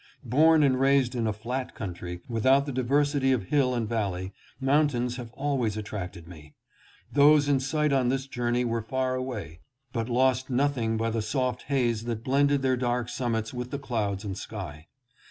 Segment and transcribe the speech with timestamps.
[0.25, 5.17] Born and raised in a flat country without the diversity of hill and valley, mountains
[5.17, 6.55] have always attracted me.
[7.13, 9.59] Those in sight on this journey were far away,
[9.93, 13.77] but lost nothing by the soft haze that blended their dark sum mits with the
[13.77, 14.87] clouds and sky.